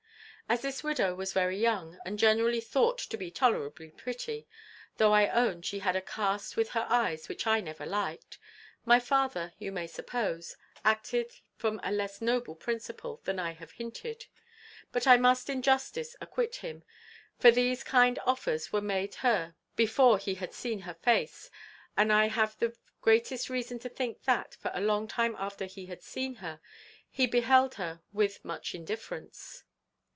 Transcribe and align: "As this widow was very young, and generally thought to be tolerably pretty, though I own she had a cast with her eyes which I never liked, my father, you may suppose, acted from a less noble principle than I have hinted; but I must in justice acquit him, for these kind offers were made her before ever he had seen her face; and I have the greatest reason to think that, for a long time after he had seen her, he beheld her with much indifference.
"As 0.49 0.63
this 0.63 0.83
widow 0.83 1.15
was 1.15 1.31
very 1.31 1.57
young, 1.57 1.97
and 2.05 2.19
generally 2.19 2.59
thought 2.59 2.97
to 2.97 3.15
be 3.15 3.31
tolerably 3.31 3.89
pretty, 3.89 4.49
though 4.97 5.13
I 5.13 5.29
own 5.29 5.61
she 5.61 5.79
had 5.79 5.95
a 5.95 6.01
cast 6.01 6.57
with 6.57 6.71
her 6.71 6.85
eyes 6.89 7.29
which 7.29 7.47
I 7.47 7.61
never 7.61 7.85
liked, 7.85 8.37
my 8.83 8.99
father, 8.99 9.53
you 9.59 9.71
may 9.71 9.87
suppose, 9.87 10.57
acted 10.83 11.31
from 11.55 11.79
a 11.85 11.91
less 11.93 12.19
noble 12.21 12.53
principle 12.53 13.21
than 13.23 13.39
I 13.39 13.53
have 13.53 13.71
hinted; 13.71 14.25
but 14.91 15.07
I 15.07 15.15
must 15.15 15.49
in 15.49 15.61
justice 15.61 16.17
acquit 16.19 16.57
him, 16.57 16.83
for 17.39 17.49
these 17.49 17.81
kind 17.81 18.19
offers 18.25 18.73
were 18.73 18.81
made 18.81 19.15
her 19.23 19.55
before 19.77 20.15
ever 20.15 20.23
he 20.25 20.35
had 20.35 20.53
seen 20.53 20.79
her 20.79 20.95
face; 20.95 21.49
and 21.95 22.11
I 22.11 22.27
have 22.27 22.59
the 22.59 22.75
greatest 22.99 23.49
reason 23.49 23.79
to 23.79 23.87
think 23.89 24.23
that, 24.23 24.55
for 24.55 24.71
a 24.73 24.81
long 24.81 25.07
time 25.07 25.37
after 25.39 25.63
he 25.65 25.85
had 25.85 26.03
seen 26.03 26.35
her, 26.43 26.59
he 27.09 27.25
beheld 27.25 27.75
her 27.75 28.01
with 28.11 28.43
much 28.43 28.75
indifference. 28.75 29.63